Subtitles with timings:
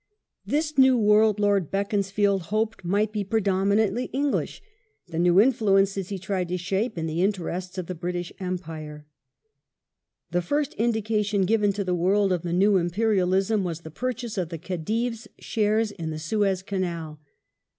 [0.47, 4.59] This new world Lord Beaconsfield hoped might be predominantly English,
[5.05, 9.05] the new influences he tried to shape in the interests of the British Empire.
[9.05, 14.39] Suez The first indication given to the world of the" new Imperial shares ^^^"^^^^^ purchase
[14.39, 17.19] of the Khedive's shares in the Suez Canal.